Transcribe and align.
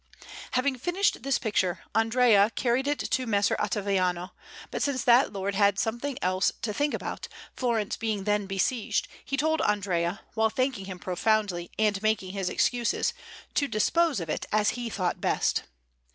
Having 0.53 0.79
finished 0.79 1.21
this 1.21 1.37
picture, 1.37 1.81
Andrea 1.93 2.49
carried 2.55 2.87
it 2.87 2.97
to 2.97 3.27
Messer 3.27 3.55
Ottaviano; 3.59 4.31
but 4.71 4.81
since 4.81 5.03
that 5.03 5.31
lord 5.31 5.53
had 5.53 5.77
something 5.77 6.17
else 6.23 6.51
to 6.63 6.73
think 6.73 6.95
about, 6.95 7.27
Florence 7.55 7.97
being 7.97 8.23
then 8.23 8.47
besieged, 8.47 9.07
he 9.23 9.37
told 9.37 9.61
Andrea, 9.61 10.21
while 10.33 10.49
thanking 10.49 10.85
him 10.85 10.97
profoundly 10.97 11.69
and 11.77 12.01
making 12.01 12.31
his 12.31 12.49
excuses, 12.49 13.13
to 13.53 13.67
dispose 13.67 14.19
of 14.19 14.27
it 14.27 14.47
as 14.51 14.69
he 14.71 14.89
thought 14.89 15.21
best. 15.21 15.65